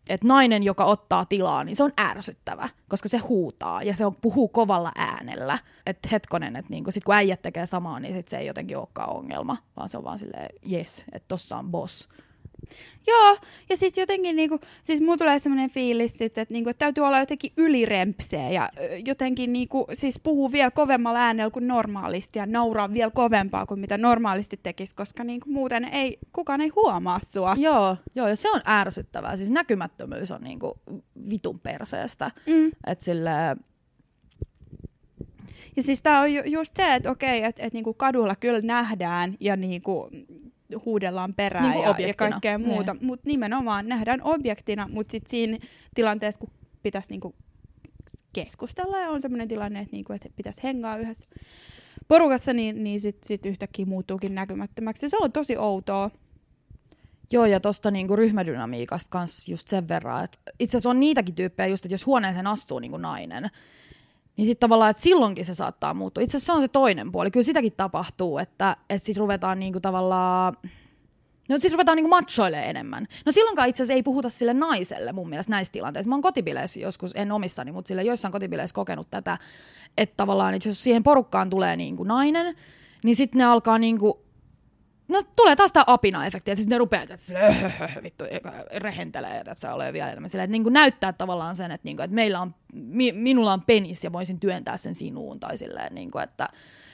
[0.09, 4.17] että nainen, joka ottaa tilaa, niin se on ärsyttävä, koska se huutaa ja se on,
[4.21, 5.59] puhuu kovalla äänellä.
[5.87, 9.17] Että hetkonen, että niinku, sit kun äijät tekee samaa, niin sit se ei jotenkin olekaan
[9.17, 12.09] ongelma, vaan se on vaan silleen, yes, että tossa on boss.
[13.07, 13.37] Joo,
[13.71, 17.19] ja sitten jotenkin niinku, siis mulla tulee semmoinen fiilis sit, että niinku, et täytyy olla
[17.21, 18.69] jotenkin ylirempseä ja
[19.05, 23.99] jotenkin niinku, siis puhuu vielä kovemmalla äänellä kuin normaalisti ja nauraa vielä kovempaa kuin mitä
[23.99, 27.57] normaalisti tekisi, koska niinku, muuten ei, kukaan ei huomaa sua.
[27.59, 29.37] Joo, joo, ja se on ärsyttävää.
[29.37, 30.79] Siis näkymättömyys on niinku
[31.31, 32.31] vitun perseestä.
[32.47, 32.71] Mm.
[32.87, 33.57] Että silleen,
[35.77, 39.37] Ja siis tää on ju- just se, että okei, että et niinku kadulla kyllä nähdään
[39.41, 40.11] ja niinku
[40.85, 45.59] huudellaan perään Niinku ja, ja kaikkea muuta, mutta nimenomaan nähdään objektina, mutta sitten siinä
[45.95, 46.51] tilanteessa, kun
[46.83, 47.35] pitäisi niinku
[48.33, 51.29] keskustella ja on sellainen tilanne, että niinku, et pitäisi hengaa yhdessä
[52.09, 55.07] porukassa, niin, niin sitten sit yhtäkkiä muuttuukin näkymättömäksi.
[55.07, 56.11] Ja se on tosi outoa.
[57.33, 61.67] Joo, ja tosta niinku ryhmädynamiikasta kans just sen verran, että itse asiassa on niitäkin tyyppejä
[61.67, 63.51] just, että jos huoneeseen astuu niinku nainen,
[64.43, 66.23] niin sitten tavallaan, että silloinkin se saattaa muuttua.
[66.23, 67.31] Itse asiassa se on se toinen puoli.
[67.31, 70.57] Kyllä sitäkin tapahtuu, että, että sitten ruvetaan niinku tavallaan...
[71.49, 73.07] No sitten ruvetaan niinku machoilemaan enemmän.
[73.27, 76.09] No silloinkaan itse asiassa ei puhuta sille naiselle mun mielestä näissä tilanteissa.
[76.09, 79.39] Mä oon kotibileissä joskus, en omissani, mutta sille joissain kotibileissä kokenut tätä,
[79.99, 82.57] että tavallaan, että jos siihen porukkaan tulee niinku nainen,
[83.05, 84.22] niin sitten ne alkaa niinku
[85.13, 87.17] No tulee taas tämä apina-efekti, että sitten ne rupeaa, että
[88.03, 88.25] vittu,
[88.77, 91.97] rehentelee, että se ole vielä enemmän silleen, että niin kuin näyttää tavallaan sen, että, niin
[91.97, 95.95] kuin, että meillä on, mi, minulla on penis ja voisin työntää sen sinuun, tai silleen,
[95.95, 96.49] niin kuin, että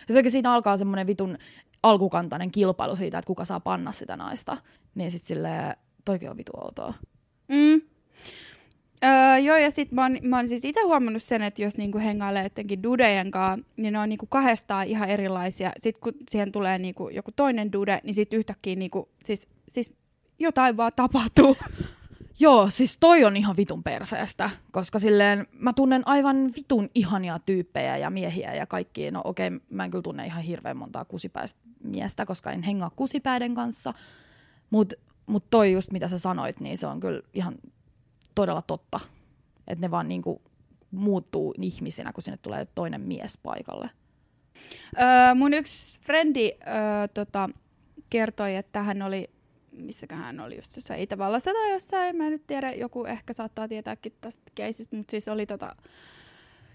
[0.09, 1.39] jotenkin siinä alkaa semmoinen vitun
[1.83, 4.57] alkukantainen kilpailu siitä, että kuka saa panna sitä naista,
[4.95, 6.95] niin sitten silleen, toikin on vitu outoa.
[7.49, 7.81] Mm.
[9.05, 11.99] Öö, joo, ja sitten mä, oon, mä oon siis itse huomannut sen, että jos niinku
[11.99, 15.73] hengailee jotenkin dudejen kanssa, niin ne on niinku kahdestaan ihan erilaisia.
[15.79, 19.93] Sitten kun siihen tulee niinku joku toinen dude, niin sitten yhtäkkiä niinku, siis, siis
[20.39, 21.57] jotain vaan tapahtuu.
[22.41, 27.97] Joo, siis toi on ihan vitun perseestä, koska silleen mä tunnen aivan vitun ihania tyyppejä
[27.97, 29.11] ja miehiä ja kaikki.
[29.11, 32.91] No okei, okay, mä en kyllä tunne ihan hirveän montaa kusipäistä miestä, koska en hengaa
[32.97, 33.95] kusipäiden kanssa.
[34.71, 34.95] Mutta
[35.27, 37.55] mut toi just mitä sä sanoit, niin se on kyllä ihan
[38.38, 39.01] todella totta.
[39.66, 40.42] Että ne vaan niinku
[40.90, 43.90] muuttuu ihmisinä, kun sinne tulee toinen mies paikalle.
[45.01, 47.51] Öö, mun yksi frendi öö, tota,
[48.11, 49.31] kertoi, että hän oli,
[49.72, 53.68] missäkään hän oli just jossain Itävallassa tai jossain, mä en nyt tiedä, joku ehkä saattaa
[53.68, 55.77] tietääkin tästä keisistä, mutta siis oli tota,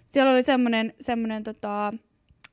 [0.07, 1.93] siellä oli semmoinen, semmoinen tota,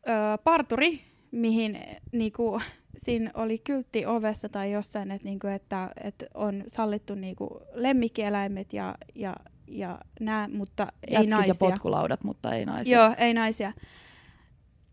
[0.08, 1.78] öö, parturi, mihin
[2.12, 2.60] niinku,
[3.04, 8.94] siinä oli kyltti ovessa tai jossain, että, niinku, että, että on sallittu niinku, lemmikkieläimet ja,
[9.14, 9.36] ja,
[9.66, 11.54] ja nämä, mutta ei Jätskit naisia.
[11.54, 12.98] ja potkulaudat, mutta ei naisia.
[12.98, 13.72] Joo, ei naisia.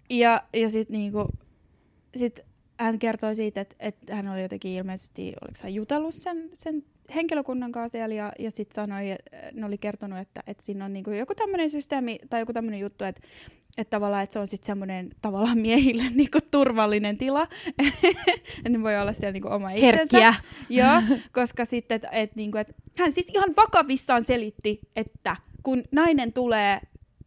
[0.09, 1.27] Ja, ja sitten niinku,
[2.15, 2.39] sit
[2.79, 6.83] hän kertoi siitä, että, että hän oli jotenkin ilmeisesti, oliko hän jutellut sen, sen
[7.15, 10.93] henkilökunnan kanssa siellä ja, ja sitten sanoi, että ne oli kertonut, että, että siinä on
[10.93, 13.21] niinku joku tämmöinen systeemi tai joku tämmöinen juttu, että,
[13.77, 17.47] että tavallaan että se on sitten semmoinen tavallaan miehille niinku turvallinen tila,
[18.57, 19.97] että ne voi olla siellä niinku oma itsensä.
[19.97, 20.33] Herkkiä.
[20.83, 26.33] Joo, koska sitten, että et, niinku, et, hän siis ihan vakavissaan selitti, että kun nainen
[26.33, 26.79] tulee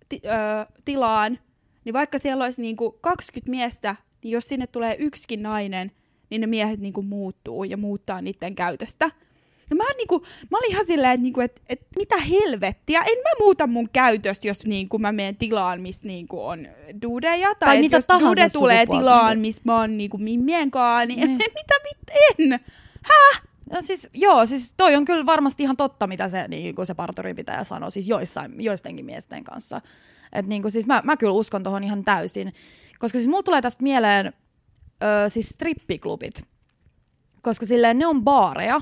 [0.09, 1.39] ti- ö, tilaan,
[1.85, 5.93] niin vaikka siellä olisi niinku 20 miestä, niin jos sinne tulee yksikin nainen,
[6.31, 9.11] niin ne miehet niinku muuttuu ja muuttaa niiden käytöstä.
[9.71, 13.31] Ja mä, niinku, mä olin ihan silleen, että niinku, et, et, mitä helvettiä, en mä
[13.45, 16.69] muuta mun käytöstä, jos niinku, mä menen tilaan, missä niinku, on
[17.03, 17.49] dudeja.
[17.49, 19.41] Tai, Tai mitä jos tahansa dude tulee tilaan, niin.
[19.41, 21.31] missä mä oon niinku, mimmien kaa, niin Niin.
[21.61, 22.61] mitä vit en?
[23.73, 26.95] No siis, joo, siis toi on kyllä varmasti ihan totta, mitä se, niin kuin se
[26.95, 29.81] parturi pitää sanoa, siis joissain, joistenkin miesten kanssa.
[30.33, 32.53] Et niin kuin, siis mä, mä kyllä uskon tuohon ihan täysin.
[32.99, 36.43] Koska siis mulla tulee tästä mieleen ö, siis strippiklubit.
[37.43, 38.81] Koska silleen ne on baareja,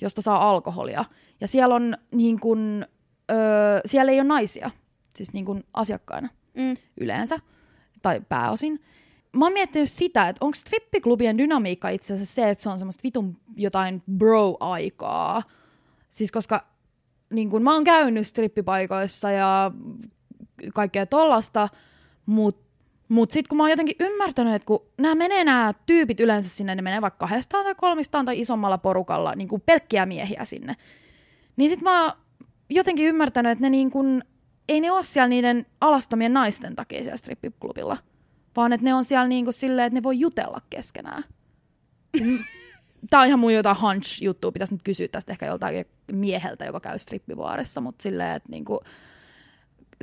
[0.00, 1.04] josta saa alkoholia.
[1.40, 2.86] Ja siellä on niin kuin,
[3.30, 3.34] ö,
[3.86, 4.70] siellä ei ole naisia,
[5.14, 6.74] siis niin kuin asiakkaina Mm.
[7.00, 7.38] yleensä,
[8.02, 8.80] tai pääosin.
[9.36, 13.02] Mä oon miettinyt sitä, että onko strippiklubien dynamiikka itse asiassa se, että se on semmoista
[13.02, 15.42] vitun jotain bro-aikaa.
[16.08, 16.60] Siis koska
[17.30, 19.70] niin kun mä oon käynyt strippipaikoissa ja
[20.74, 21.68] kaikkea tollasta,
[22.26, 22.69] mutta
[23.10, 26.74] mut sitten kun mä oon jotenkin ymmärtänyt, että kun nämä menee nämä tyypit yleensä sinne,
[26.74, 30.76] ne menee vaikka kahdestaan tai kolmistaan tai isommalla porukalla, niin kuin pelkkiä miehiä sinne,
[31.56, 32.12] niin sitten mä oon
[32.70, 34.22] jotenkin ymmärtänyt, että ne niin kun,
[34.68, 37.96] ei ne ole siellä niiden alastomien naisten takia siellä strippiklubilla,
[38.56, 41.22] vaan että ne on siellä niin kuin silleen, että ne voi jutella keskenään.
[43.10, 46.98] Tämä on ihan mun jotain hunch-juttua, pitäisi nyt kysyä tästä ehkä joltain mieheltä, joka käy
[46.98, 48.80] strippivaarissa, mutta silleen, että niinku,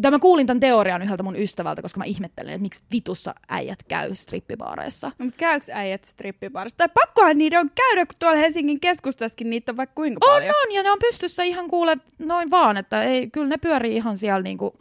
[0.02, 3.84] tai mä kuulin tämän teorian yhdeltä mun ystävältä, koska mä ihmettelen, että miksi vitussa äijät
[3.84, 5.12] käy strippibaareissa.
[5.20, 6.78] No, mutta käykö äijät strippibarissa?
[6.78, 10.56] Tai pakkohan niiden on käydä, kun tuolla Helsingin keskustassakin niitä on vaikka kuinka On, paljon.
[10.68, 14.18] on, ja ne on pystyssä ihan kuule noin vaan, että ei, kyllä ne pyörii ihan
[14.18, 14.80] siellä niinku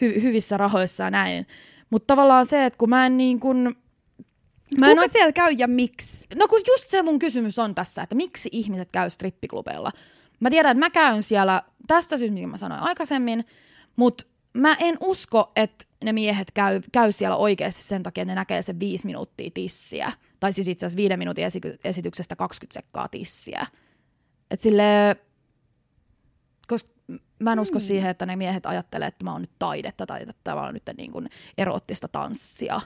[0.00, 1.46] hy- hyvissä rahoissa ja näin.
[1.90, 3.76] Mutta tavallaan se, että kun mä en niin kuin,
[4.78, 6.26] Mä en Kuka oo- siellä käy ja miksi?
[6.34, 9.90] No kun just se mun kysymys on tässä, että miksi ihmiset käy strippiklubeilla.
[10.40, 13.44] Mä tiedän, että mä käyn siellä tästä syystä, mitä mä sanoin aikaisemmin,
[13.96, 14.24] mutta
[14.54, 18.62] mä en usko, että ne miehet käy, käy siellä oikeasti sen takia, että ne näkee
[18.62, 20.12] sen viisi minuuttia tissiä.
[20.40, 23.66] Tai siis itse asiassa viiden minuutin esi- esityksestä 20 sekkaa tissiä.
[24.50, 25.16] Et sille,
[26.68, 26.90] koska
[27.38, 27.86] mä en usko Hmm.
[27.86, 30.82] siihen, että ne miehet ajattelee, että mä oon nyt taidetta tai että tämä on nyt
[30.96, 32.80] niin kuin erottista tanssia.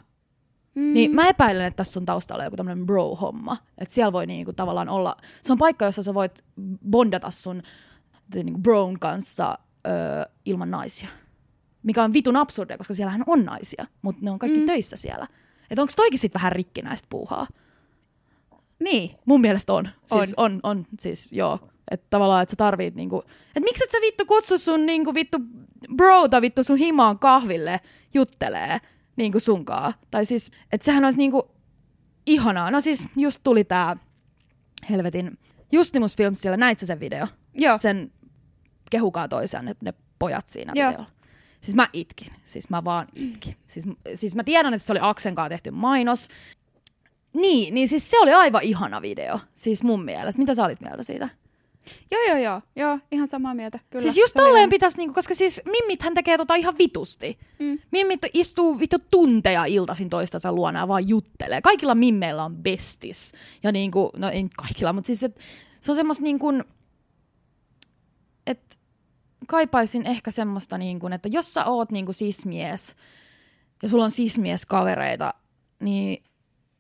[0.75, 0.93] Mm.
[0.95, 3.57] Niin mä epäilen, että tässä on taustalla joku tämmöinen bro-homma.
[3.79, 6.45] Että siellä voi niinku tavallaan olla, se on paikka, jossa sä voit
[6.91, 7.63] bondata sun
[8.35, 9.93] niinku brown kanssa öö,
[10.45, 11.09] ilman naisia.
[11.83, 14.67] Mikä on vitun absurdia, koska siellähän on naisia, mutta ne on kaikki mm.
[14.67, 15.27] Töissä siellä.
[15.71, 17.47] Että onko toikin sitten vähän rikkinäistä puuhaa?
[18.79, 19.11] Niin.
[19.25, 19.89] Mun mielestä on.
[20.11, 20.19] On.
[20.19, 21.69] Siis on, on siis joo.
[21.91, 25.39] Että tavallaan, että sä tarvit niinku, että miksi et sä vittu kutsu sun niinku vittu
[25.97, 27.81] brota vittu sun himaan kahville
[28.15, 28.81] juttelee
[29.17, 29.93] niinku sunkaa.
[30.11, 31.51] Tai siis, että sehän olisi niinku
[32.27, 32.71] ihanaa.
[32.71, 33.97] No siis just tuli tää
[34.91, 35.39] helvetin
[35.73, 37.27] Justimus Filmsilla, näit sä sen video?
[37.55, 37.79] Joo.
[37.79, 38.13] Sen
[38.91, 40.91] kehukaa toisiaan ne, ne pojat siinä Joo.
[40.91, 41.11] videolla.
[41.61, 42.33] Siis mä itkin.
[42.45, 43.57] Siis mä vaan itkin.
[43.67, 46.29] Siis, siis mä tiedän, että se oli Aksen kanssa tehty mainos.
[47.35, 49.41] Niin, niin siis se oli aivan ihana video.
[49.55, 50.43] Siis mun mielestä.
[50.43, 51.29] Mitä sä olit mieltä siitä?
[52.11, 52.61] Joo, joo, joo.
[52.77, 53.79] Joo, ihan samaa mieltä.
[53.91, 54.03] Kyllä.
[54.03, 57.39] siis just tolleen ihan- pitäisi, niinku, koska siis mimmithän tekee tota ihan vitusti.
[57.59, 57.79] Mm.
[57.91, 61.63] Mimmit istuu vittu tunteja iltaisin toistensa luona ja vaan juttelee.
[61.63, 63.33] Kaikilla mimmeillä on bestis.
[63.63, 65.39] Ja niinku, no ei kaikilla, mutta siis et,
[65.81, 66.65] se on semmoista niin kuin,
[68.47, 68.77] että
[69.49, 72.97] kaipaisin ehkä semmoista niin kuin, että jos sä oot niin kuin sismies
[73.83, 75.35] ja sulla on sismies kavereita,
[75.81, 76.25] niin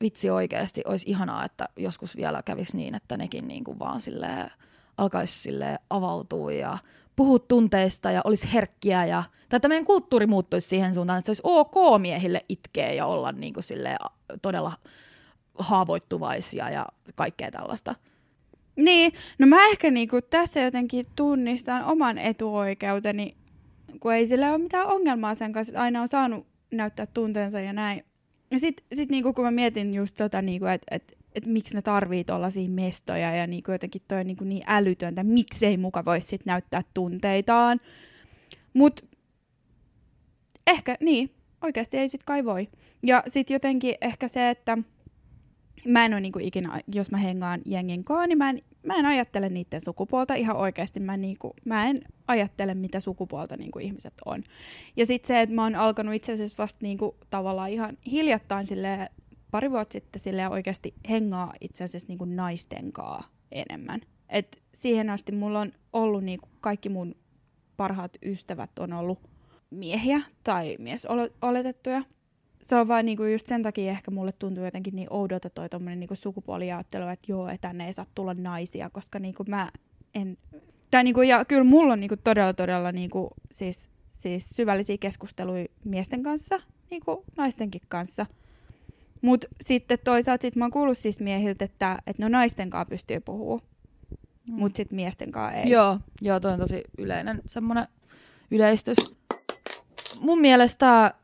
[0.00, 4.50] vitsi oikeasti olisi ihanaa, että joskus vielä kävisi niin, että nekin niin kuin vaan silleen,
[4.98, 6.78] alkaisi silleen avautua ja
[7.16, 9.04] puhua tunteista ja olisi herkkiä.
[9.04, 13.06] Ja, tai että meidän kulttuuri muuttuisi siihen suuntaan, että se olisi ok miehille itkeä ja
[13.06, 13.96] olla niin kuin silleen
[14.42, 14.72] todella
[15.58, 17.94] haavoittuvaisia ja kaikkea tällaista.
[18.78, 23.36] Niin, no mä ehkä niinku tässä jotenkin tunnistan oman etuoikeuteni,
[24.00, 27.72] kun ei sillä ole mitään ongelmaa sen kanssa, että aina on saanut näyttää tunteensa ja
[27.72, 28.04] näin.
[28.50, 31.82] Ja sit, sit niinku, kun mä mietin just tota, niinku, että et, et miksi ne
[31.82, 36.46] tarvii tollasia mestoja ja niinku jotenkin toi on niinku niin älytöntä, miksei muka voi sit
[36.46, 37.80] näyttää tunteitaan.
[38.74, 39.04] Mut
[40.66, 41.30] ehkä, niin,
[41.62, 42.68] oikeasti ei sit kai voi.
[43.02, 44.78] Ja sit jotenkin ehkä se, että
[45.86, 49.06] mä en ole niinku ikinä, jos mä hengaan jengin kanssa, niin mä en, mä en
[49.06, 51.00] ajattele niiden sukupuolta ihan oikeasti.
[51.00, 54.44] Mä, niinku, mä en ajattele, mitä sukupuolta niinku ihmiset on.
[54.96, 59.08] Ja sitten se, että mä oon alkanut itse asiassa vasta niinku, tavallaan ihan hiljattain silleen,
[59.50, 64.00] pari vuotta sitten silleen oikeasti hengaa itse asiassa niinku naisten kanssa enemmän.
[64.28, 67.14] Et siihen asti mulla on ollut niinku, kaikki mun
[67.76, 69.18] parhaat ystävät on ollut
[69.70, 72.02] miehiä tai miesoletettuja
[72.62, 76.00] se on vaan niinku just sen takia ehkä mulle tuntuu jotenkin niin oudolta toi tommonen
[76.00, 79.70] niinku sukupuolijaottelu, että joo, että tänne ei saa tulla naisia, koska niinku mä
[80.14, 80.38] en...
[80.90, 86.22] Tai niinku, ja kyllä mulla on niinku todella todella niinku, siis, siis syvällisiä keskusteluja miesten
[86.22, 88.26] kanssa, niinku naistenkin kanssa.
[89.22, 93.20] Mutta sitten toisaalta sit mä oon kuullut siis miehiltä, että, että no naisten kanssa pystyy
[93.20, 93.60] puhua,
[94.48, 94.54] Mm.
[94.54, 95.70] mutta sitten miesten kanssa ei.
[95.70, 97.86] Joo, joo, toi on tosi yleinen semmoinen
[98.50, 98.96] yleistys.
[100.20, 101.14] Mun mielestä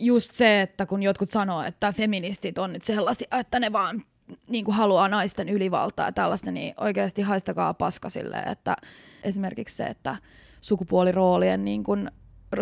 [0.00, 4.02] just se, että kun jotkut sanoo, että feministit on nyt sellaisia, että ne vaan
[4.48, 8.76] niin kuin haluaa naisten ylivaltaa ja tällaista, niin oikeasti haistakaa paska silleen, että
[9.22, 10.16] esimerkiksi se, että
[10.60, 12.10] sukupuoliroolien niin kuin,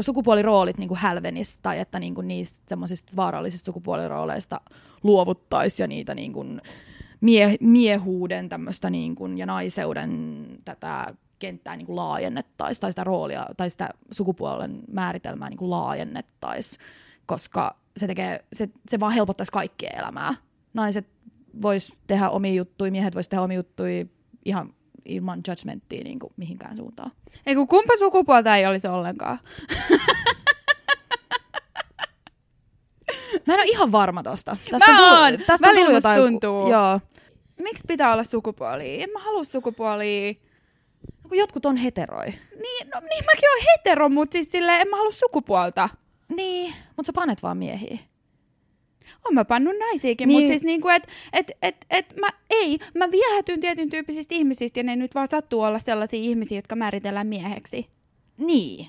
[0.01, 4.61] sukupuoliroolit niin hälvenis tai että niin kuin niistä semmoisista vaarallisista sukupuolirooleista
[5.03, 6.61] luovuttaisiin ja niitä niin kuin
[7.21, 13.71] mie- miehuuden tämmöistä niin kuin, ja naiseuden tätä kenttää niin laajennettaisiin tai sitä roolia tai
[13.71, 16.85] sitä sukupuolen määritelmää niin laajennettaisiin,
[17.29, 20.35] koska se, tekee, se, se vaan helpottaisi kaikkien elämää.
[20.75, 21.09] Naiset
[21.63, 24.05] vois tehdä omia juttuja, miehet vois tehdä omia juttuja
[24.45, 27.13] ihan ilman judgmenttia niin kuin mihinkään suuntaan.
[27.47, 29.39] Ei kun kumpa sukupuolta ei olisi ollenkaan.
[33.47, 34.57] Mä en ole ihan varma tosta.
[34.89, 35.39] Mä oon.
[35.47, 36.71] tästä Välillä tuli musta jotain, tuntuu.
[36.71, 37.01] Joo.
[37.59, 39.05] Miksi pitää olla sukupuolia?
[39.05, 40.35] En mä halua sukupuolia.
[41.29, 42.27] Kun jotkut on heteroi.
[42.27, 45.89] Niin, no niin mäkin oon hetero, mutta siis silleen en mä halua sukupuolta.
[46.37, 47.99] Niin, mutta sä panet vaan miehiä.
[49.25, 50.41] Oon mä pannut naisiakin, Niin.
[50.41, 54.85] mutta siis niinku, et, et, et, et mä, ei, mä viehätyn tietyn tyyppisistä ihmisistä ja
[54.85, 57.87] ne nyt vaan sattuu olla sellaisia ihmisiä, jotka määritellään mieheksi.
[58.39, 58.89] Niin.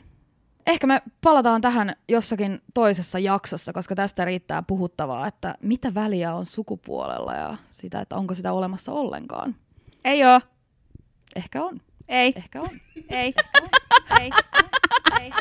[0.68, 6.46] Ehkä me palataan tähän jossakin toisessa jaksossa, koska tästä riittää puhuttavaa, että mitä väliä on
[6.46, 9.56] sukupuolella ja sitä, että onko sitä olemassa ollenkaan.
[10.06, 10.42] Ei oo.
[11.36, 11.82] Ehkä on.
[12.08, 12.34] Ei.
[12.36, 12.70] Ehkä on.
[13.10, 13.34] Ei.
[14.20, 14.30] ei.
[15.22, 15.32] ei.